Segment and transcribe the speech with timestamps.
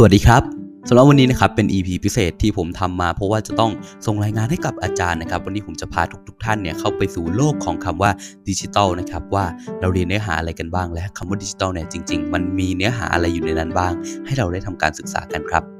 [0.00, 0.42] สวัสดีครับ
[0.88, 3.72] สำหรับวันนี้นะครับเป็น EP พิเศษที่ผมทำมา เพราะว่าจะต้อง
[4.06, 8.10] ส่งรายงานให้กับอาจารย์นะครับ วันนี้ผมจะพาทุกๆทท่านเนี่ยเข้าไปสู่โลกของคำว่า
[8.48, 9.44] ดิจิทัลนะครับว่า
[9.80, 13.92] เราเรียนเนื้อหาอะไรกันบ้าง และคำว่าดิจิทัลเนี่ยจริง ๆ มันมีเนื้อหาอะไรอยู่ในนั้นบ้าง
[14.26, 15.77] ให้เราได้ทำการศึกษากันครับ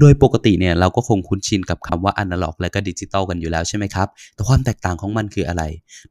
[0.00, 5.62] โดยปกติเนี่ยเราก็คงคุ้นชินกับคำว่าอนาล็อกและก็ดิจิตอลกันอยู่แล้วใช่ไหมครับ แต่ความแตกต่างของมันคืออะไร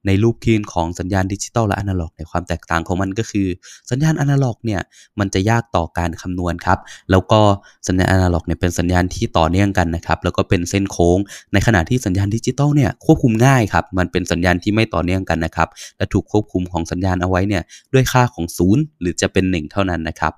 [0.06, 3.48] ในรูปคลื่นของสัญญาณดิจิตอลและอนาล็อกเนี่ยความแตกต่างของมันก็คือ
[3.92, 4.82] สัญญาณอนาล็อกเนี่ย
[5.20, 6.80] มันจะยากต่อการคำนวณครับ
[7.12, 7.40] แล้วก็
[7.88, 11.18] สัญญาณอนาล็อกเนี่ยเป็นสัญญาณที่ต่อเนื่องกันนะครับ แล้วก็เป็นเส้นโค้ง
[11.54, 17.64] ในขณะที่สัญญาณดิจิตอลเนี่ยควบคุมง่ายครับ มันเป็นสัญญาณที่ไม่ต่อเนื่องกันนะครับ และถูกควบคุมของสัญญาณเอาไว้เนี่ย
[17.94, 20.34] ด้วยค่าของศูนย์หรือจะเป็น 1 เท่านั้นนะครับ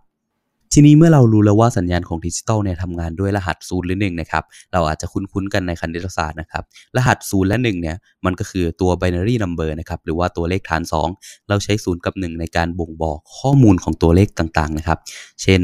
[0.74, 6.64] ทีนี้เมื่อเรารู้แล้วว่าสัญญาณของดิจิตอลเนี่ยทำงานด้วยรหัสศูนย์หรือหนึ่งนะครับ เราอาจจะคุ้นๆกันในคณิตศาสตร์นะครับ
[6.98, 10.82] รหัสศูนย์และ1เนี่ยมันก็คือตัว binary number นะครับ หรือว่าตัวเลขฐาน
[11.16, 15.00] 2 เราใช้ศูนย์กับ 1 ในการบ่งบอกข้อมูลของตัวเลขต่างๆนะครับ
[15.44, 15.62] เช่น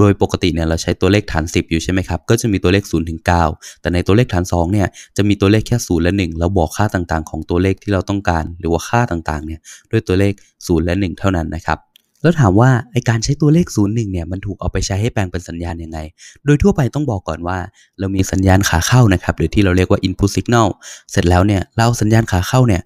[0.00, 11.78] โดยปกติเนี่ยเราใช้ตัวเลขฐาน 10 อยู่ใช่ไหมครับ ก็จะมีตัวเลข0ถึง9แต่ในตัวเลขฐาน2เนี่ยจะมีตัวเลขแค่0และ1แล้วบอกค่าต่างๆ ของตัวเลขที่เราต้องการ หรือว่าค่าต่างๆเนี่ยด้วยตัวเลข0และ 1 เท่านั้นนะครับ
[12.22, 15.98] แล้วถามว่าไอการใช้ตัวเลข 0 1 เนี่ยมันถูกเอาไปใช้ให้แปลงเป็นสัญญาณยังไง
[16.44, 17.58] โดยทั่วไปต้องบอกก่อนว่า
[17.98, 20.68] เรามีสัญญาณขาเข้านะครับ หรือที่เราเรียกว่า input signal
[21.10, 22.82] เสร็จแล้วเนี่ยเราสัญญาณขาเข้าเนี่ย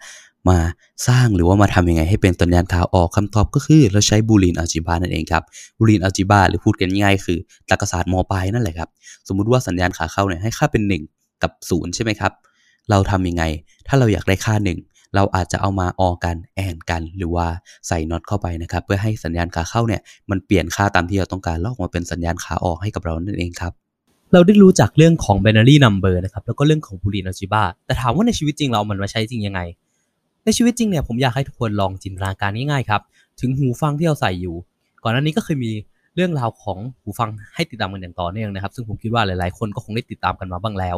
[0.48, 0.58] มา
[1.08, 5.42] สร้างหรือว่ามาทำยังไงให้เป็นสัญญาณขาออกคำตอบก็คือเราใช้บูลีนอัลจิบานั่นเองครับ
[5.78, 7.38] บูลีนอัลจิบาหรือพูดกันง่ายคือ
[7.70, 8.88] ตรรกศาสตร์มปลายนั่นแหละครับ
[9.28, 12.32] สมมุติว่าสัญญาณขาเข้าเนี่ยให้ค่าเป็น 1 กับ 0 ใช่ไหมครับ
[12.90, 13.44] เราทำยังไง
[13.86, 17.46] ถ้าเราอยากได้ค่า 1 เราอาจจะเอามาออกันแอนกัน หรือว่า
[17.88, 23.72] ใส่น็อตเข้าไปนะครับ เพื่อให้สัญญาณขาเข้าเนี่ยมันเปลี่ยนค่าตามที่เราต้องการแล้วออกมาเป็นสัญญาณขาออกให้กับเรานั่นเองครับ
[24.32, 29.60] เราได้รู้จักเรื่องของ binary number นะครับแล้วก็เรื่องของ boolean algebra แต่ถามว่าในชีวิตจริงเรามันมาใช้จริงยังไง
[30.44, 33.02] ในชีวิตจริงเนี่ยผมอยากให้ทุกคนลองจินตนาการง่ายๆครับ
[33.40, 34.56] ถึงหูฟังที่เราใส่อยู่
[35.02, 35.70] ก่อนหน้านี้ก็เคยมี
[36.16, 40.96] เรื่องราวของหูฟังให้ติดตามกันอย่างต่อเนื่องนะครับ ซึ่งผมคิดว่าหลายๆ คนก็คงได้ติดตามกันมาบ้างแล้ว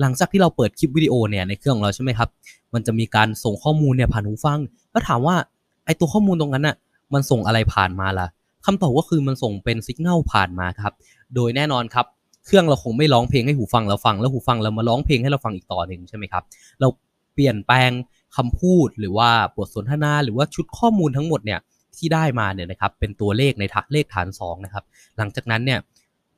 [0.00, 2.28] หลังจากที่เราเปิดคลิปวิดีโอเนี่ยในเครื่องของเราใช่ไหมครับ
[2.74, 4.58] มันจะมีการส่งข้อมูลเนี่ยผ่านหูฟัง
[4.92, 5.36] แล้วถามว่า
[5.84, 6.76] ไอตัวข้อมูลตรงนั้นน่ะ
[7.14, 8.26] มันส่งอะไรผ่านมาล่ะ
[8.64, 10.92] คำตอบก็คือมันส่งเป็นสัญญาณผ่านมาครับ
[11.34, 12.06] โดยแน่นอนครับ
[12.46, 16.42] เครื่องเราคงไม่ร้องเพลงให้หูฟังเราฟัง แล้วหูฟังเรามาร้องเพลงให้เราฟังอีกต่อหนึ่งใช่ไหมครับ
[16.80, 16.88] เรา
[17.34, 17.90] เปลี่ยนแปลง
[18.36, 21.60] คำพูดหรือว่าบทสนทนาหรือว่าชุดข้อมูลทั้งหมดเนี่ย
[21.96, 24.84] ที่ได้มาเนี่ยนะครับเป็นตัวเลขในเลขฐาน2นะครับ
[25.16, 25.78] หลังจากนั้นเนี่ย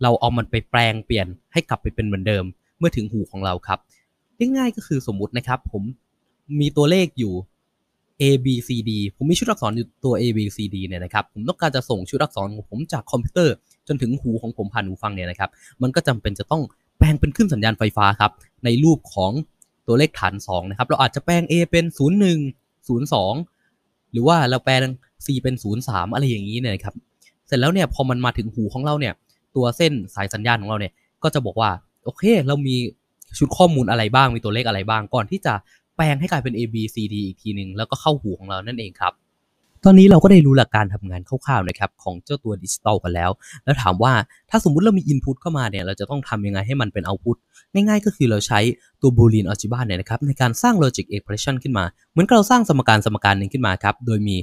[0.02, 2.44] เราเอามันไปแปลงเปลี่ยนให้กลับไปเป็นเหมือนเดิม
[2.78, 3.78] เมื่อถึงหูของเราครับ
[4.56, 5.82] ง่ายๆก็คือสมมุตินะครับ ผม
[6.60, 7.34] มีตัวเลขอยู่
[8.22, 13.54] A B C D ผมมีชุดอักษรอยู่ตัว A B C D เนี่ยนะครับ ผมต้องการจะส่งชุดอักษรของผมจากคอมพิวเตอร์
[13.88, 15.50] จนถึงหูของผมผ่านหูฟังเนี่ยนะครับ
[15.82, 16.62] มันก็จำเป็นจะต้อง
[16.98, 18.32] แปลงเป็นขึ้นสัญญาณไฟฟ้าครับ
[18.64, 19.32] ในรูปของ
[19.86, 21.84] ตัวเลขฐาน2นะครับ เราอาจจะแปลง A เป็น
[22.48, 24.80] 01 02 หรือว่าเราแปลง
[25.24, 26.94] C เป็น 03 อะไรอย่างนี้เนี่ยนะครับ
[27.46, 29.14] เสร็จแล้วเนี่ยพอมันมาถึงหูของเราเนี่ย
[29.56, 31.70] ตัวเส้นสายสัญญาณของเราเนี่ย ก็จะบอกว่า
[32.08, 32.76] โอเค เรามี
[33.38, 35.54] ชุดข้อมูลอะไรบ้าง มีตัวเลขอะไรบ้าง ก่อนที่จะ
[35.96, 39.12] แปลงให้กลายเป็น A B C D อีกทีหนึ่งแล้วก็เข้าหูของเรานั่นเองครับ
[39.84, 43.30] ตอนนี้เราก็ได้รู้หลักการทำงานคร่าวๆนะครับของเจ้าตัวดิจิตอลกันแล้ว
[43.64, 44.12] แล้วถามว่า
[44.50, 47.36] ถ้าสมมุติเรามีอินพุตเข้ามาเนี่ย เราจะต้องทำยังไงให้มันเป็นเอาพุต
[47.72, 48.60] ง่ายๆก็คือเราใช้
[49.02, 54.36] ตัว boolean algebra เนี่ยนะครับในการสร้าง logic expression ขึ้นมา เหมือนกับเราสร้างสมการสมการหนึ่งขึ้นมาครับ โดยมี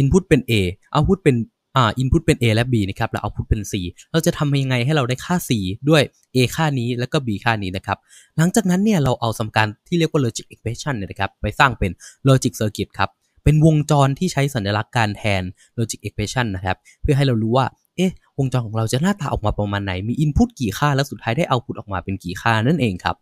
[0.00, 0.52] input เป็น a
[0.94, 1.36] output เป็น
[1.76, 3.72] อ่า input เป็น a และ b นะครับ แล้ว output เป็น c
[4.12, 5.50] เราจะทำยังไงให้เราได้ค่า c
[5.88, 6.02] ด้วย
[6.34, 7.98] a ค่านี้แล้วก็ b ค่านี้นะครับ
[8.36, 11.90] หลังจากนั้นเนี่ยเราเอาสมการที่เรียกว่า logic expression เนี่ยนะครับ ไปสร้างเป็น
[12.28, 13.10] logic circuit ครับ
[13.44, 15.42] เป็นวงจรที่ใช้สัญลักษณ์การแทน
[15.78, 17.66] logic expression นะครับ เพื่อให้เรารู้ว่า
[17.96, 23.16] เอ๊ะ วงจรของเราจะหน้าตาออกมาประมาณไหน มี input กี่ค่า แล้วสุดท้ายได้ output ออกมาเป็นกี่ค่านั่นเองครับ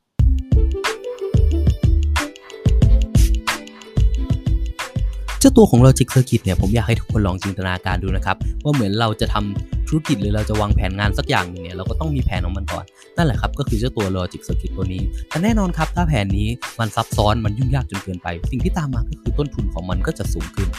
[5.40, 12.84] เจ้าตัวของ Logic Circuit เนี่ยผมอยากให้ทุกคนลองจินตนาการดูนะครับว่าเหมือนเราจะทำ ธุรกิจหรือเราจะวางแผนงานสักอย่างนึงเนี่ยเราก็ต้องมีแผนของมันก่อน
[13.16, 16.48] นั่นแหละครับก็คือเจ้าตัว Logic Circuit ตัวนี้แต่แน่นอนครับถ้าแผนนี้
[16.80, 20.70] มันซับซ้อนมันยุ่งยากจนเกินไป สิ่งที่ตามมาก็คือต้นทุนของมันก็จะสูงขึ้น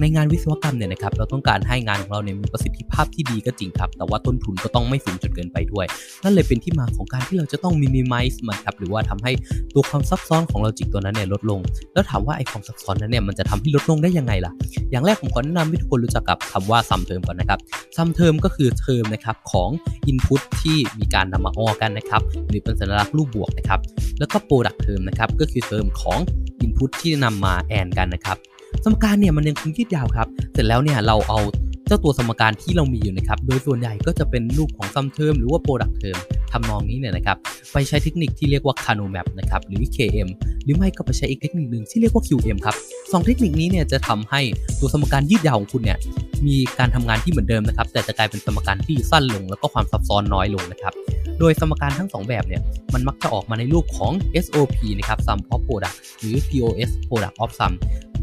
[0.00, 5.86] ในงานวิศวกรรมเนี่ยนะครับเราต้องการให้งานของเราเนี่ยมีประสิทธิภาพที่ดีก็จริงครับ แต่ว่าต้นทุนก็ต้องไม่สูงจนเกินไปด้วย
[6.24, 9.32] นั่นเลยเป็นที่มาของการที่เราจะต้องมินิมัลส์มันครับหรือว่าทำให้
[9.74, 11.60] ตัวความซับซ้อนของ logic ตัวนั้นเนี่ยลดลง
[11.92, 14.52] แล้วถามว่าไอ้ความซับซ้อนนั้นเนี่ยมันจะทำให้ลดลงได้ยังไงล่ะ
[14.90, 17.58] อย่างแรกผมขอแนะนำให้ทุกคนรู้จักกับคำว่า sum term ก่อนนะครับ
[17.96, 19.70] sum term ก็คือเทอมนะครับของ
[20.06, 23.80] input ที่มีการนำมา OR กันนะครับหรือเป็นสัญลักษณ์รูปบวกนะครับ
[24.18, 26.18] แล้วก็ product term นะครับก็คือเทอมของ
[26.60, 28.36] input ที่นำมา AND กันนะครับ
[28.84, 31.40] สมการเนี่ยมันยังคงยืดยาวครับเสร็จแล้วเนี่ยเราเอา
[31.86, 36.16] เจ้าตัวสมการที่เรามีอยู่นะครับ โดยส่วนใหญ่ก็จะเป็นรูปของ sum term หรือว่า product term
[36.52, 37.36] ทำนองนี้เนี่ยนะครับ
[37.72, 40.28] ไปใช้เทคนิคที่เรียกว่า Kano Map นะครับ หรือ KM
[40.64, 42.76] หรือไม่ก็ไปใช้อีกเทคนิคหนึ่งที่เรียกว่า QM ครับ
[43.14, 44.40] 2 เทคนิคนี้เนี่ยจะทำให้
[44.80, 45.98] ตัวสมการยืดยาวของคุณเนี่ย
[46.46, 50.92] มีการทำงานที่เหมือนเดิมนะครับ แต่จะกลายเป็นสมการที่สั้นลง แล้วก็ความซับซ้อนน้อยลงนะครับ
[51.40, 52.62] โดยสมการทั้ง 2 แบบเนี่ย
[52.94, 54.12] มันมักจะออกมาในรูปของ
[54.44, 57.72] SOP นะครับ Sum of Product หรือ POS Product of Sum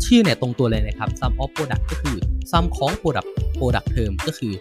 [0.06, 2.16] ชื่อเนี่ยตรงตัวเลยนะครับ Sum of Product ก็คือ
[2.52, 3.28] Sum ของ Product
[3.58, 4.54] Product Term ก็คือ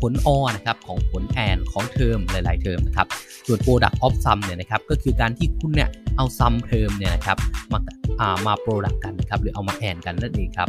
[0.00, 3.06] ผล or นะครับของผล and ของเทอมหลาย ๆ เทอมนะครับ
[3.46, 7.36] ส่วน product of sum เนี่ยนะครับก็คือการที่คุณเนี่ยเอา sum เทอมเนี่ยนะครับ
[7.72, 7.78] มา
[8.20, 10.68] อ่ามา product กัน ครับหรือเอามา and กันนั่นเองครับ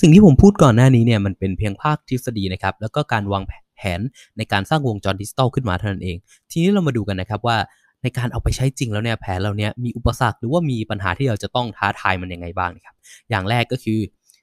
[0.00, 3.42] สิ่งที่ผมพูดก่อนหน้านี้เนี่ยมันเป็นเพียงภาคทฤษฎีนะครับแล้วก็การวาง
[3.76, 4.00] แผน
[4.38, 6.16] ในการสร้างวงจรดิจิตอลขึ้นมาเท่านั้นเอง
[6.50, 7.56] ทีนี้เรามาดูกันนะครับว่า
[8.02, 12.94] ในการเอาไปใช้จริงแล้วเนี่ยแผนเราเนี่ยมีอุปสรรคหรือว่ามีปัญหาที่เราจะต้องท้าทายมันยังไงบ้างนะครับ
[13.30, 14.00] อย่างแรกก็คือ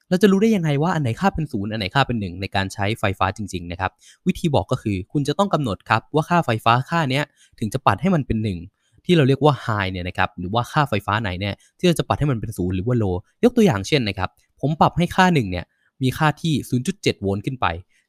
[0.08, 3.90] เราจะรู้ได้ยังไงว่าอันไหนค่าเป็นศูนย์อันไหนค่าเป็นหนึ่งในการใช้ไฟฟ้าจริง ๆ นะครับ
[4.26, 7.22] วิธีบอกก็คือคุณจะต้องกำหนดครับว่าค่าไฟฟ้าค่านี้
[7.58, 13.14] ถึงจะปัดให้มันเป็น 1 ที่เราเรียกว่า high เนี่ยนะครับหรือว่าค่าไฟฟ้าไหนเนี่ยที่เราจะปัดให้มันเป็นศูนย์หรือว่า low
[13.44, 14.30] ยกตัวอย่างเช่นนะครับ
[14.60, 15.64] ผมปรับให้ค่า1เนี่ย
[16.02, 16.54] มีค่าที่
[16.88, 17.66] 0.7 โวลต์ขึ้นไป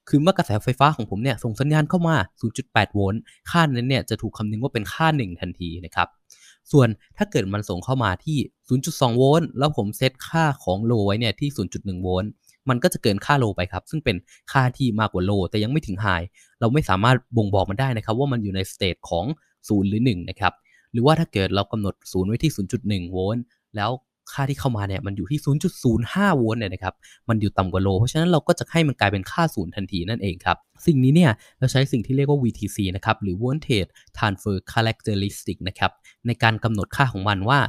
[0.10, 2.16] คือเมื่อกระแสไฟฟ้าของผมเนี่ยส่งสัญญาณเข้ามา
[2.56, 3.22] 0.8 โวลต์
[3.52, 6.08] ค่านั้นเนี่ยจะถูกคำนึงว่าเป็นค่า 1 ทันทีนะครับ
[6.72, 8.38] ส่วนถ้าเกิดมันส่งเข้ามาที่
[8.78, 12.32] 0.2 โวลต์ แล้วผมเซตค่าของ low ไว้เนี่ยที่ 0.1 โวลต์
[12.70, 14.16] มันก็จะเกินค่า low ไปครับ ซึ่งเป็น
[14.52, 16.08] ค่าที่มากกว่า low แต่ยังไม่ถึง high
[16.60, 19.26] เราไม่สามารถบ่งบอกมันได้นะครับว่ามันอยู่ใน state ของ
[19.58, 20.54] 0 หรือ 1 นะครับ
[20.94, 22.52] หรือว่าถ้าเกิดเรากำหนด0ไว้ที่
[22.82, 23.46] 0.1 โวลต์
[23.78, 23.92] แล้ว
[24.34, 25.40] ค่าที่เข้ามาเนี่ยมันอยู่ที่
[25.90, 26.94] 0.05 โวลต์เนี่ยนะครับ
[27.30, 35.92] มันอยู่ต่ำกว่า low เพราะฉะนั้นเราก็จะให้มันกลายเป็นค่าศูนย์ทันทีนั่นเองครับ สิ่งนี้เนี่ยเราใช้สิ่งที่เรียกว่า VTC นะครับ หรือ Voltage Transfer Characteristic นะครับ
[36.28, 37.60] ในการกำหนดค่าของมันว่า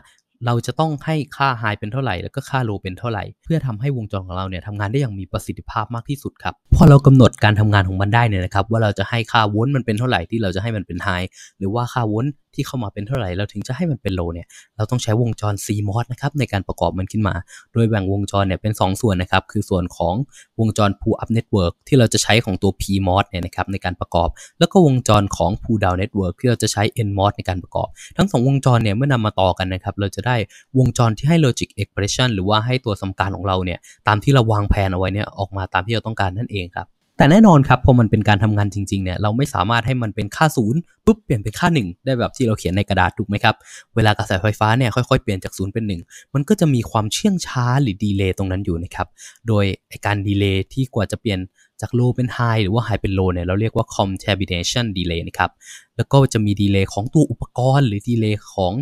[0.46, 11.26] เราจะต้องให้ค่า high เป็นเท่าไหร่ แล้วก็ค่า low เป็นเท่าไหร่ เพื่อทำให้วงจรของเราเนี่ยทำงานได้อย่างมีประสิทธิภาพมากที่สุดครับ พอเรากำหนดการทำงานของมันได้เนี่ยนะครับ ว่าเราจะให้ค่าโวลต์มันเป็นเท่าไหร่ที่เราจะให้มันเป็น high
[11.58, 14.46] หรือว่าค่าโวลต์ ที่เข้ามาเป็นเท่าไหร่เราถึงจะให้มันเป็น low เนี่ย
[14.76, 17.34] เราต้องใช้วงจร CMOS นะครับในการประกอบมันขึ้นมา
[17.72, 20.14] โดยแบ่งวงจรเนี่ยเป็น 2 ส่วนนะครับคือส่วนของ
[20.60, 24.28] วงจร pull up network ที่เราจะใช้ของตัว PMOS เนี่ยนะครับในการประกอบ
[24.58, 30.37] แล้วก็วงจรของ pull down network ที่เราจะใช้ NMOS ในการประกอบ ทั้ง 2 วงจรเนี่ยเมื่อนำมาต่อกันนะครับเราจะได้
[30.78, 33.78] วงจรที่ให้ logic expression หรือว่าให้ตัวสมการของเราเนี่ย
[34.08, 43.55] ตามที่เราวางแผนเอาไว้เนี่ยออกมาตามที่เราต้องการนั่นเองครับ แต่แน่นอนครับพอมันเป็นการทำงานจริงๆเนี่ยเราไม่สามารถให้มันเป็นค่าศูนย์ปุ๊บเปลี่ยนเป็นค่า 1 ได้แบบที่เราเขียนในกระดาษถูกไหมครับ
[43.94, 49.06] เวลากระแสไฟฟ้าเนี่ยค่อยๆเปลี่ยนจากศูนย์เป็น 1 มันก็จะมีความเชื่องช้าหรือดีเลย์ตรงนั้นอยู่นะครับ
[49.49, 49.64] โดย
[50.06, 51.41] การ delay ที่กว่าจะเปลี่ยน
[51.81, 55.50] จาก low เป็น high หรือว่า high เป็น low เนี่ยเราเรียกว่า combination delay นะครับ
[55.97, 58.73] แล้วก็จะมี delay ของตัวอุปกรณ์หรือ delay ของ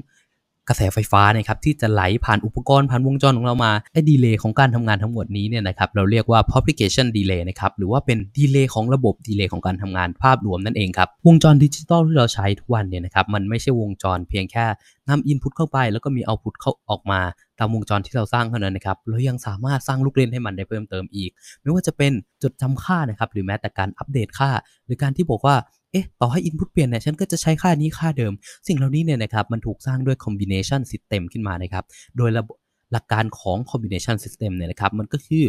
[0.69, 14.67] กระแสไฟฟ้านะครับที่จะไหลผ่านอุปกรณ์ผ่านวงจรของเรามาไอ้ delay ของการทำงานทั้งหมดนี้เนี่ยนะครับเราเรียกว่า propagation delay นะครับหรือว่าเป็น delay ของระบบ delay ของการทำงานภาพรวมนั่นเองครับวงจรดิจิตอลที่เราใช้ทุกวันเนี่ยนะครับมันไม่ใช่วงจรเพียงแค่
[15.09, 17.21] นำ input เข้าไปแล้วก็มี output เข้าออกมา
[17.59, 21.31] ตามวงจรที่เราสร้างเท่านั้นนะครับเรายังสามารถสร้างลูกเล่นให้มันได้เพิ่มเติมอีก
[21.63, 22.13] ไม่ว่าจะเป็น
[22.43, 24.51] จดจำค่านะครับหรือแม้แต่การอัปเดตค่า
[24.87, 25.57] หรือการที่บอกว่า
[25.93, 28.33] เอ๊ะ ต่อให้ input เปลี่ยนเนี่ยฉันก็จะใช้ค่านี้ค่าเดิม
[28.69, 31.85] สิ่งเหล่านี้เนี่ยนะครับมันถูกสร้างด้วย combination system ขึ้นมานะครับ
[32.17, 32.57] โดยระบบ
[32.93, 35.45] หลักการของ combination system เนี่ยนะครับ มันก็คือ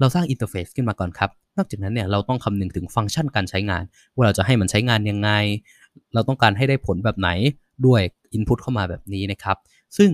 [0.00, 3.82] เราสร้าง interface ขึ้นมาก่อนครับ นอกจากนั้นเนี่ยเราต้องคำนึงถึงฟังก์ชันการใช้งาน
[4.14, 5.30] ว่าเราจะให้มันใช้งานยังไง
[6.14, 7.28] เราต้องการให้ได้ผลแบบไหน
[7.86, 8.02] ด้วย
[8.36, 9.56] input เข้ามาแบบนี้นะครับ
[9.96, 10.10] ซึ่ง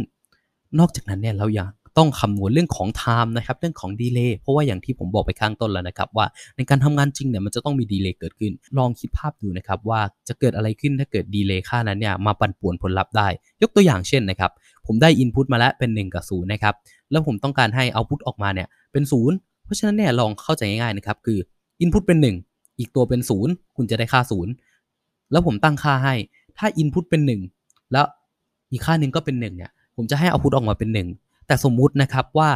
[0.79, 6.27] นอกจากนั้นเนี่ยเราอยาก ต้องคำนวณเรื่องของ time นะครับเรื่องของ delay เพราะว่าอย่างที่ผมบอกไปข้างต้นแล้วนะครับว่า
[6.57, 13.29] ในการทำงานจริงเนี่ยมันจะต้องมี delay เกิดขึ้น ลองคิดภาพดูนะครับว่าจะเกิดอะไรขึ้นถ้าเกิด delay ค่านั้นเนี่ยมาปั่นป่วนผลลัพธ์ได้
[13.63, 14.51] ยกตัวอย่างเช่นนะครับ
[14.87, 16.75] ผมได้ input มาแล้วเป็น1กับ0นะครับ
[17.11, 21.39] แล้วผมต้องการให้ output ออกมาเนี่ยเป็น 0 เพราะฉะนั้นเนี่ยลองเข้าใจง่ายๆนะครับคือ
[21.85, 24.21] input เป็น 1 อีกตัวเป็น 0 คุณจะได้ค่า
[24.57, 26.15] 0 แล้วผมตั้งค่าให้
[26.59, 27.21] ถ้า input เป็น
[27.57, 28.07] 1 แล้ว
[28.73, 32.51] อีกค่าหนึ่งก็เป็น1เนี่ยผมจะให้ output ออกมาเป็น 1 แต่สมมุตินะครับว่า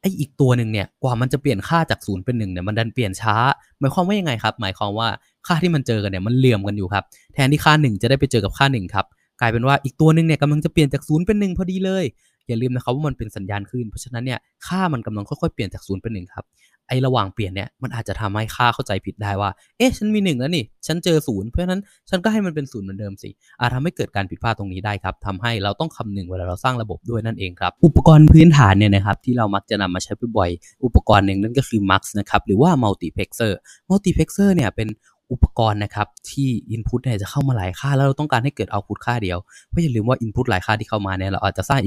[0.00, 3.36] ไออีกตัวหนึ่งเนี่ยกว่ามันจะเปลี่ยนค่าจากศูนย์เป็นหนึ่งเนี่ยมันดันเปลี่ยนช้า
[3.80, 5.08] หมายความว่ายังไงครับ หมายความว่า
[5.46, 7.04] ค่าที่มันเจอกันเนี่ยมันเหลื่อมกันอยู่ครับ
[7.34, 9.06] แทนที่ค่า 1 จะได้ไปเจอกับค่า1ครับ
[9.40, 12.04] กลายเป็นว่าอีกตัวหนึ่งเนี่ยกำลังจะเปลี่ยนจากศูนย์เป็นหนึ่งพอดีเลย
[12.48, 16.44] อย่าลืมนะครับว่ามันเป็นสัญญาณขึ้นเพราะฉะนั้นเนี่ยค่ามันกำลังค่อยๆเปลี่ยนจากศูนย์เป็นหนึ่งครับ
[16.88, 33.52] ไอระหว่างเปลี่ยนเนี่ยมันอาจจะทำให้ค่าเข้าใจผิดได้ว่า เอ๊ะฉันมีหนึ่งแล้วนี่ ฉันเจอศูนย์เพราะฉะนั้นฉันก็ให้มันเป็นศูนย์เหมือนเดิมสิอาจทำให้เกิดการผิดพลาดตรงนี้ได้ครับทำให้เราต้องคำนึงเวลาเราสร้างระบบด้วยนั่นเองครับ อุปกรณ์พื้นฐานเนี่ยนะครับที่เรามักจะนำมาใช้บ่อยๆอุปกรณ์หนึ่งนั่นก็คือ Mux นะครับหรือว่า Multiplexer
[33.90, 34.90] Multiplexer เนี่ยเป็น
[35.32, 39.38] อุปกรณ์นะครับที่ Input เนี่ยจะเข้ามาหลายค่า แล้วเราต้องการให้เกิด Output ค่าเดียว
[39.68, 41.80] เพราะอย่าลืมว่า Input หลายค่าที่เข้ามาเนี่ยเราอาจจะสร้าง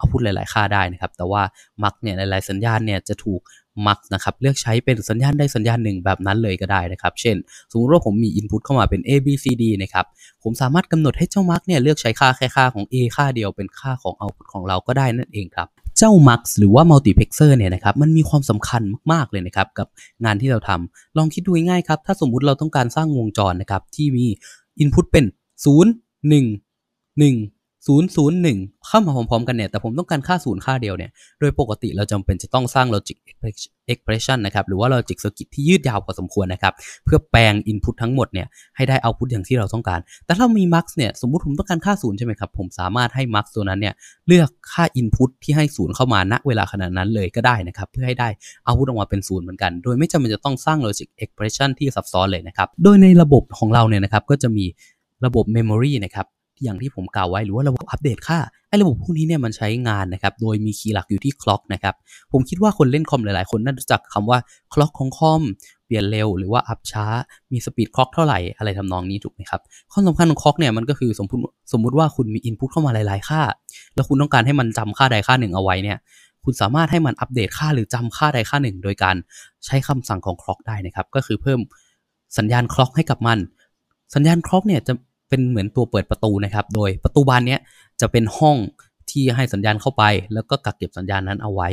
[0.00, 1.42] Output หลาย ๆ ค่าได้นะครับแต่ว่า
[1.82, 3.40] Mux เนี่ยหลายๆสัญญาณเนี่ยจะถูก
[3.86, 7.36] มักนะครับเลือกใช้เป็นสัญญาณใดสัญญาณหนึ่งแบบนั้นเลยก็ได้นะครับ เช่น
[7.70, 10.06] สมมติว่าผมมี input เข้ามาเป็น a b c d นะครับ
[10.42, 19.86] ผมสามารถกำหนดให้เจ้ามักเนี่ยเลือกใช้ค่าแค่ค่าของ a ค่าเดียวเป็นค่าของ output ของเราก็ได้นั่นเองครับเจ้า mux หรือว่า multiplexer เนี่ยนะครับมันมีความสำคัญมากๆเลยนะครับกับ
[20.24, 24.26] งานที่เราทำลองคิดดูง่ายๆครับ ถ้าสมมุติเราต้องการสร้างวงจรนะครับที่มี
[24.82, 25.24] input เป็น
[25.64, 25.84] 0
[26.32, 26.44] 1
[27.20, 27.53] 1
[27.86, 31.10] 001 เข้ามาพร้อมๆกันเนี่ย แต่ผมต้องการค่าศูนย์ค่าเดียวเนี่ย
[31.40, 33.18] โดยปกติเราจำเป็นจะต้องสร้าง logic
[33.92, 36.74] expression นะครับ หรือว่า logic circuit ที่ยืดยาวพอสมควรนะครับ
[37.04, 43.94] เพื่อแปลง input ทั้งหมดเนี่ย ให้ได้ output อย่างที่เราต้องการ แต่ถ้ามี mux เนี่ย สมมุติผมต้องการค่าศูนย์ใช่ไหมครับ ผมสามารถให้ mux ตัวนั้นเนี่ย
[44.28, 48.28] เลือกค่า input ที่ให้ศูนย์เข้ามาณเวลาขนาดนั้นเลยก็ได้นะครับ เพื่อให้ได้
[48.66, 54.64] output ออกมาเป็นศูนย์เหมือนกัน โดยไม่จำเป็นจะต้องสร้าง logic expression ที่ซับซ้อนเลยนะครับ โดยในระบบของเราเนี่ยนะครับ ก็จะมี
[55.24, 56.26] ระบบ memory นะครับ
[56.62, 61.94] อย่างที่ผมกล่าวไว้หรือว่าระบบอัปเดตค่าไอ้ระบบพวกนี้เนี่ยมันใช้งานนะครับโดยมี key หลักอยู่ที่ clock นะครับ
[62.32, 64.38] ผมคิดว่าคนเล่นคอมหลายๆ คนน่าจะรู้จักคำว่า
[64.72, 65.42] clock ของคอม
[65.86, 67.06] เปลี่ยนเร็วหรือว่าอัพช้า
[67.52, 69.60] มี speed clock เท่าไหร่อะไรทำนองนี้ถูกไหมครับ
[69.92, 71.42] ข้อสำคัญของ clock เนี่ยมันก็คือสมมติ
[71.72, 73.42] สมมติว่าคุณมี input เข้ามาหลายๆ ค่า
[73.94, 75.98] แล้วคุณต้องการให้มันจำค่าใดค่าหนึ่งเอาไว้เนี่ย
[76.44, 79.16] คุณสามารถให้มันอัปเดตค่าหรือจำค่าใดค่าหนึ่ง โดยการ
[79.64, 81.60] ใช้คำสั่งของ clock ได้นะครับก็คือเพิ่ม
[82.38, 83.38] สัญญาณ clock ให้กับมัน
[84.14, 84.92] สัญญาณ clock เนี่ยจะ
[85.28, 87.56] เป็นเหมือนตัวเปิดประตูนะครับ โดยประตูบานนี้
[88.00, 88.56] จะเป็นห้อง
[89.10, 90.04] ที่ให้สัญญาณเข้าไป
[90.34, 91.68] แล้วก็กักเก็บสัญญาณนั้นเอาไว้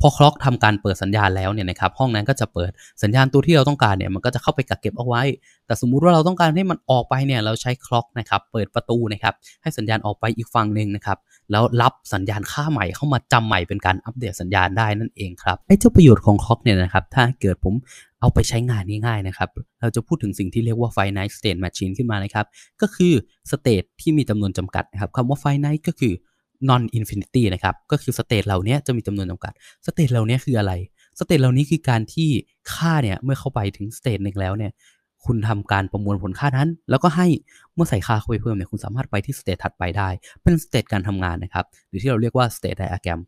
[0.00, 2.70] พอ clock ทำการเปิดสัญญาณแล้วเนี่ยนะครับห้องนั้นก็จะเปิด
[3.02, 5.22] สัญญาณตัวที่เราต้องการเนี่ยมันก็จะเข้าไปกักเก็บเอาไว้
[5.66, 11.18] แต่สมมุติว่าเราต้องการให้มันออกไปเนี่ยเราใช้ clock นะครับเปิดประตูนะครับให้สัญญาณออกไปอีกฝั่งหนึ่งนะครับ
[11.50, 17.74] แล้วรับสัญญาณค่าใหม่เข้ามาจำใหม่เป็นการอัปเดตสัญญาณได้นั่นเองครับไอ้เจ้าประโยชน์ของ clock เนี่ยนะครับถ้าเกิดผม
[18.20, 19.48] เอาไปใช้งานง่ายๆนะครับ
[19.80, 22.46] เราจะพูดถึงสิ่งที่เรียกว่า finite state machine ขึ้นมานะครับ
[22.82, 23.12] ก็คือ
[23.52, 26.12] state ที่มีจำนวนจำกัดนะครับคำว่า finite ก็คือ
[26.68, 29.52] non infinity นะครับ ก็คือ state เหล่านี้จะมีจำนวนจำกัด
[29.86, 30.72] state เหล่านี้คืออะไร
[31.20, 32.28] state เหล่านี้คือการที่
[32.72, 34.72] ค่าเนี่ยเมื่อเข้าไปถึง state หนึ่งแล้วเนี่ย
[35.26, 37.26] คุณทำการประมวลผลค่านั้น แล้วก็ให้
[37.74, 40.08] เมื่อใส่ค่าเข้าไปเพิ่มเนี่ย คุณสามารถไปที่ state ถัดไปได้
[40.42, 43.20] เป็น state การทำงานนะครับ หรือที่เราเรียกว่า state diagram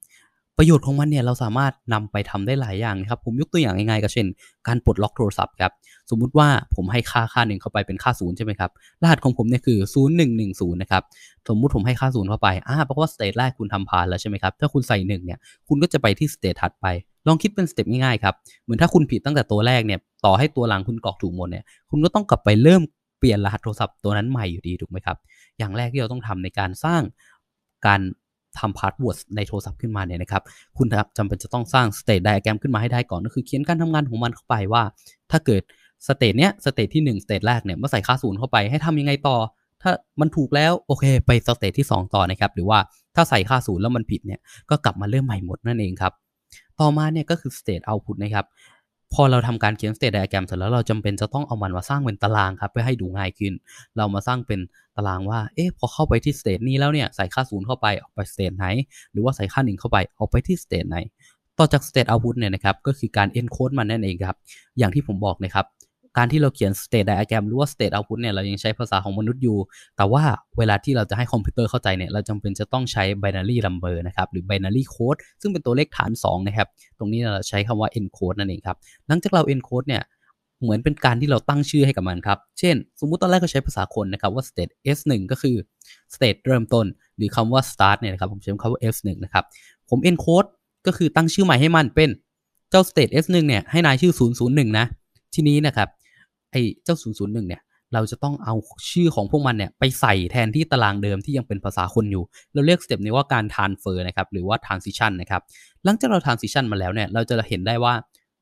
[0.58, 4.26] ประโยชน์ของมันเนี่ยเราสามารถนำไปทำได้หลายอย่างนะครับ ผมยกตัวอย่างง่ายๆก็เช่น
[4.68, 5.72] การปลดล็อกโทรศัพท์ครับ
[6.10, 8.70] สมมุติว่าผมให้ค่าค่าหนึ่งเข้าไปเป็นค่าศูนย์ใช่ไหมครับ
[9.02, 9.78] รหัสของผมเนี่ยคือ
[10.30, 11.02] 0110 นะครับ
[11.48, 16.86] สมมุติผมให้ค่าศูนย์เข้าไป อ่าเพราะว่า state แรกคุณทำผ่านแล้วใช่ไหมครับ ถ้าคุณใส่หนึ่งเนี่ย คุณก็จะไปที่ state ถัดไป
[17.26, 22.82] ลองคิดเป็นสเต็ปง่ายๆครับ เหมือนถ้าคุณผิดตั้งแต่ตัวแรกเนี่ย ต่อให้ตัวหลังคุณกรอกถูกหมดเนี่ย คุณก็ต้องกลับไปเริ่ม
[23.18, 25.16] เปลี่ยนรหัสโทรศัพท์ตัวนั้นใหม่อยู่ดีถูกไหมครับ
[25.58, 27.02] อย่างแรกที่เราต้องทำในการสร้าง
[27.86, 28.00] การ
[28.58, 30.42] ทำ password ในโทรศัพท์ขึ้นมาเนี่ยนะครับ
[30.78, 34.82] คุณจำเป็นจะต้องสร้าง state diagram ขึ้นมาให้ได้ก่อน ก็คือเขียนการทำงานของมันเข้าไปว่า
[35.30, 35.62] ถ้าเกิด
[36.06, 39.36] state เนี้ย state ที่1 state แรกเนี่ยเมื่อใส่ค่าศูนย์เข้าไปให้ทำยังไงต่อ
[39.82, 39.90] ถ้า
[40.20, 42.78] มันถูกแล้วโอเค ไป state ที่ 2 ต่อนะครับ หรือว่า
[43.14, 44.40] ถ้าใส่ค่าศูนย์แล้วมันผิดเนี่ย
[44.70, 46.12] ก็กลับมาเริ่มใหม่หมดนั่นเองครับ
[46.80, 48.46] ต่อมาเนี่ยก็คือ state output นะครับ
[49.14, 53.52] พอเราทำการเขียน state diagram เสร็จแล้วเราจำเป็นจะต้องเอามันมาสร้างเป็นตารางครับเพื่อให้ดูง่ายขึ้น
[53.96, 54.60] เรามาสร้างเป็น
[54.96, 58.66] ตารางว่า เอ๊ะพอเข้าไปที่ state นี้แล้วเนี่ยใส่ค่าศูนย์เข้าไปออกไป state ไหน
[59.12, 60.96] หรือว่าใส่ค่าหนึ่งเข้าไปออกไปที่ state ไหน
[61.58, 64.36] ต่อจาก state output เนี่ยนะครับก็คือการ encode มันนั่นเองครับ
[64.78, 65.66] อย่างที่ผมบอกนะครับ
[66.16, 69.58] การที่เราเขียน state diagram หรือว่า state output เนี่ยเรายังใช้ภาษาของมนุษย์อยู่
[69.96, 70.22] แต่ว่า
[70.58, 78.76] เวลาที่เราจะให้คอมพิวเตอร์เข้าใจเนี่ยเราจำเป็นจะต้องใช้ binary number นะครับหรือ binary code ซึ่งเป็นตัวเลขฐาน 2 นะครับ ตรงนี้เราใช้คำว่า encode นั่นเองครับ
[79.08, 80.02] หลังจากเรา encode เนี่ย
[80.62, 85.56] เหมือนเป็นการที่เราตั้งชื่อให้กับมันครับ เช่น สมมุติตอนแรกก็ใช้ภาษาคนนะครับว่า state s1 ก็คือ
[86.14, 89.44] state เริ่มต้น หรือคำว่า start เนี่ยนะครับผมใช้คำว่า s1 นะครับ
[89.90, 90.48] ผม encode
[90.86, 92.10] ก็คือตั้งชื่อใหม่ให้มันเป็น
[92.70, 94.12] เจ้า state s1 เนี่ยให้นายชื่อ
[94.46, 94.86] 001 นะ
[95.34, 95.88] ทีนี้นะครับ
[96.52, 97.62] ไอ้เจ้า 001 เนี่ย
[97.94, 98.54] เราจะต้องเอา
[98.90, 105.42] ชื่อของพวกมันเนี่ยไปใส่แทนที่ตารางเดิมที่ยังเป็นภาษาคนอยู่ เราเรียกสเต็ปนี้ว่าการ transfer นะครับ หรือว่า transition นะครับ
[105.84, 107.94] หลังจากเรา transition มาแล้วเนี่ย เราจะเห็นได้ว่า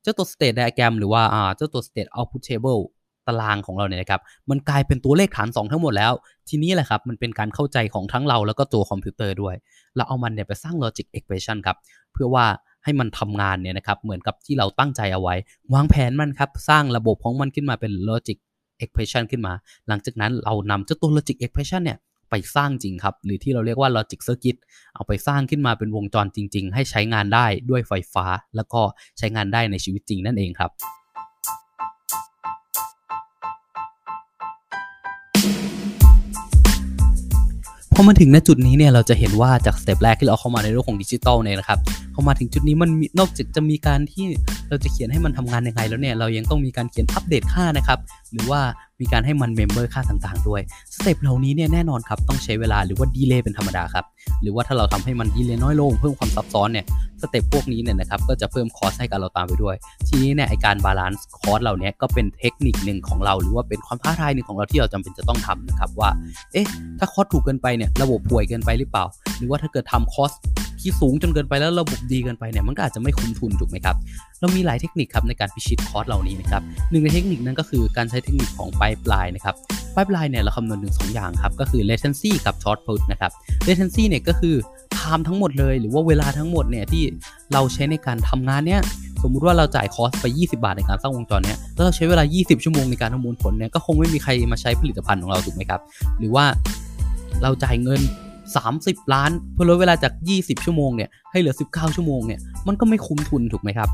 [0.03, 2.81] เจ้าตัว state diagram หรือว่าอ่าเจ้าตัว state output table
[3.27, 6.13] ตารางของเราเนี่ยนะครับ มันกลายเป็นตัวเลขฐาน 2 ทั้งหมดแล้ว
[6.49, 9.55] ทีนี้แหละครับ มันเป็นการเข้าใจของทั้งเราแล้วก็ตัวคอมพิวเตอร์ด้วย
[9.97, 11.77] เราเอามันเนี่ยไปสร้าง logic expression ครับ
[12.13, 12.47] เพื่อว่า
[12.85, 15.35] ให้มันทำงานเนี่ยนะครับเหมือนกับที่เราตั้งใจเอาไว้
[15.75, 18.39] วางแผนมันครับ สร้างระบบของมันขึ้นมาเป็น logic
[18.83, 19.53] expression ขึ้นมา
[19.89, 21.99] หลังจากนั้นเรานำเจ้าตัว logic expression เนี่ย
[22.31, 24.57] ไปสร้างจริงครับ หรือที่เราเรียกว่า logic circuit
[24.95, 28.81] เอาไปสร้างขึ้นมาเป็นวงจรจริง ๆ ให้ใช้งานได้ด้วยไฟฟ้า แล้วก็
[29.19, 30.73] ใช้งานได้ในชีวิตจริงนั่นเองครับ
[38.01, 41.79] อมาถึงณจุดนี้เนี่ยเราจะเห็นว่าจากสเต็ปแรกที่เราเข้ามาในโลกของดิจิตอลเนี่ยนะครับ
[42.13, 44.25] เข้ามาถึงจุดนี้มันนอกจากจะมีการที่
[44.69, 47.99] เราจะเขียนให้มันทำงานยังไงแล้วเนี่ยเรายังต้องมีการเขียนอัปเดตค่านะครับ
[48.33, 48.61] หรือว่า
[49.01, 50.61] มีการให้มัน remember ค่าต่างๆ ด้วย
[50.95, 54.05] สเต็ปเหล่านี้เนี่ยแน่นอนครับต้องใช้เวลาหรือว่า delay เป็นธรรมดาครับ
[54.43, 56.85] หรือว่าถ้าเราทำให้มัน delay น้อยลงเพิ่มความซับซ้อนเนี่ย
[57.23, 59.77] สเต็ปพวกนี้เนี่ยนะครับก็จะเพิ่ม cost ให้กับเราตามไปด้วย
[60.09, 66.11] ทีนี้เนี่ยไอการ balance cost เหล่านี้ก็เป็นเทคนิคหนึ่งของเรา หรือว่าเป็นความท้าทายหนึ่งของเราที่เราจำเป็นจะต้องทำนะครับว่า
[66.53, 66.67] เอ๊ะ
[66.99, 69.05] ถ้า cost ถูกเกินไปเนี่ยระบบห่วยเกินไปหรือเปล่า
[69.39, 70.33] หรือว่าถ้าเกิดทำ cost
[70.81, 73.97] ที่สูงจนเกินไปแล้วระบบดีเกินไปเนี่ยมันก็อาจจะไม่คุ้มทุนถูกไหมครับ
[74.41, 79.55] เรามีหลายเทคนิคครับในการพิชิตคอร์สเหล่านี้นะครับหนึ่งในเทคนิคนั้นก็คือการใช้เทคนิคของปลายปลายนะครับ
[79.95, 83.31] ปลายปลายเนี่ยเราคำนวณถึงสองอย่างครับก็คือ latency กับ short put นะครับ
[83.67, 84.55] latency เนี่ยก็คือ
[84.97, 87.03] time ทั้งหมดเลยหรือว่าเวลาทั้งหมดเนี่ยที่
[87.53, 88.81] เราใช้ในการทำงานเนี่ย
[89.23, 95.81] สมมุติว่าเราจ่ายคอสไป 20 บาทในการสร้างวงจรเนี่ยแล้วเราใช้เวลา 20 ชั่วโมงในการประมวลผลเนี่ยก็คงไม่มีใครมาใช้ผลิตภัณฑ์ของเราถูกไหมครับ
[96.19, 96.45] หรือว่า
[97.43, 98.01] เราจ่ายเงิน
[98.59, 103.89] 30 ล้านเพื่อลดเวลาจาก 20 ชั่วโมงเนี่ยให้เหลือ 19 ชั่วโมงเนี่ยมันก็ไม่คุ้มทุนถูกไหมครับ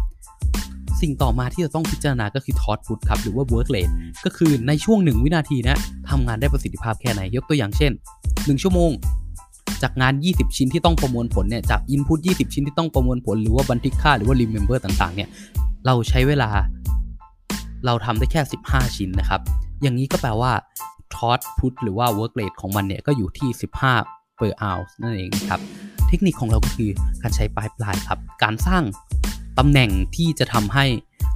[1.01, 3.93] สิ่งต่อมาที่จะต้องพิจารณาก็คือทอ t พุตครับหรือว่า work rate
[4.25, 5.77] ก็คือในช่วง 1 วินาทีนะ
[6.11, 7.93] ทำงานได้ประสิทธิภาพแค่ไหน ยกตัวอย่างเช่น
[8.27, 8.91] 1 ชั่วโมง
[9.83, 15.29] จากงาน 20 ชิ้นที่ต้องประมวลผลเนี่ย จาก input 20 ชิ้นที่ต้องประมวลผล หรือว่าบันทึกค่า หรือว่า remember ต่าง ๆ เนี่ย
[15.87, 16.51] เราใช้เวลา
[17.87, 19.41] เราทำได้แค่ 15 ชิ้นนะครับ
[19.83, 20.53] อย่างนี้ก็แปลว่า
[21.15, 23.49] ทอ t พุตหรือว่า work rate ของมันเนี่ย ก็อยู่ที่
[23.85, 25.61] 15 per hour นั่นเองครับ
[26.09, 26.91] เทคนิคของเราคือ
[27.23, 28.83] การใช้ pipeline ครับ การสร้าง
[29.59, 30.85] ตำแหน่งที่จะทำให้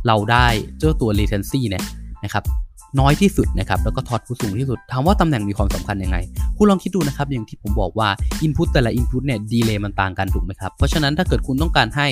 [0.07, 0.47] เราได้
[0.79, 1.85] เจ้าตัว latency เนี่ย
[2.25, 2.45] นะครับ
[3.01, 6.17] น้อยที่สุดนะครับ แล้วก็ throughput สูงที่สุด ถามว่าตำแหน่งมีความสำคัญยังไง
[6.57, 8.09] คุณลองคิดดูนะครับ อย่างที่ผมบอกว่า
[8.47, 12.07] Input แต่ละ Input เนี่ย delay มันต่างกันถูกไหมครับ เพราะฉะนั้นถ้าเกิดคุณต้องการให้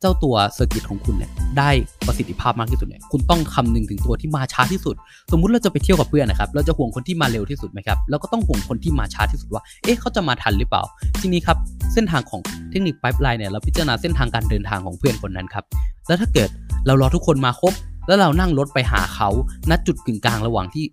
[0.00, 1.70] เจ้าตัว circuit ของคุณเนี่ยได้
[2.06, 4.96] ประสิทธิภาพมากที่สุดเนี่ยคุณต้องคำนึงถึงตัวที่มาช้าที่สุด
[5.32, 10.82] สมมุติเราจะไปเที่ยวกับเพื่อนนะครับเราจะห่วงคนที่มาเร็วที่สุดไหมครับแล้วก็ต้องห่วงคนที่มาช้าที่สุดว่าเอ๊ะเขาจะมาทันหรือเปล่า
[11.20, 11.56] ทีนี้ครับ
[11.94, 12.40] เส้นทางของ
[12.70, 15.64] เทคนิคไ i ป์ไลน์เนี่ยเราพิจารณาเส้นทางการเดินทางของเพื่อนคนนั้นครับ
[16.08, 16.48] แล้วถ้าเกิด
[16.86, 17.72] เรารอทุกคนมาครบ
[18.06, 19.28] แล้วเรานั่งรถไปหาเขา
[19.70, 20.84] ณจุดกึ่งกลางระหว่างที่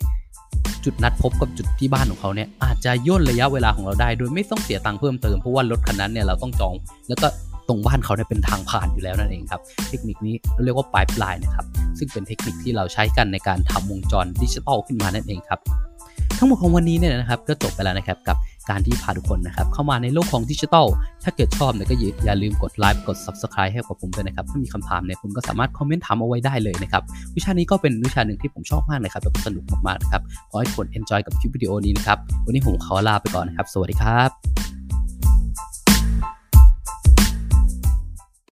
[0.83, 6.75] จุดนัดพบกับจุดที่บ้านของเขาเนี่ยอาจจะย่นระยะเวลาของเราได้ โดยไม่ต้องเสียตังค์เพิ่มเติมเพราะว่ารถคันนั้นเนี่ยเราต้องจอง
[7.07, 7.27] แล้วก็
[7.67, 11.65] ตรงบ้านเขาเนี่ยเป็นทางผ่านอยู่แล้วนั่นเองครับ เทคนิคนี้เรียกว่าปลายปลายนะครับ
[11.97, 15.59] ซึ่งเป็นเทคนิคที่เราใช้กันในการทำวงจรดิจิทัลขึ้นมานั่นเองครับ
[16.39, 18.37] ทั้งหมดของวันนี้เนี่ยนะครับก็จบไปแล้วนะครับกับ
[18.69, 20.85] การที่พาทุกคนนะครับเข้ามาในโลกของดิจิทัล
[21.23, 21.95] ถ้าเกิดชอบเนี่ยก็
[22.25, 27.03] อย่าลืมกดไลค์กด Subscribe ให้กับผมด้วยนะครับ ถ้ามีคำถามเนี่ยคุณก็สามารถคอมเมนต์ถามเอาไว้ได้เลยนะครับ
[27.35, 34.74] วิชานี้ก็เป็นวิชาหนึ่งที่ผมชอบมากเลยครับแล้วก็สนุกมากๆนะครับ ขอให้ทุกคน enjoy กับคลิปวิดีโอนี้นะครับ วันนี้ผมขอลาไปก่อนนะครับ สวัสดีครับ